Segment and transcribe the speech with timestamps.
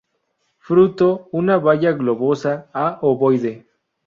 [0.69, 1.09] Fruto
[1.41, 3.55] una baya globosa a ovoide.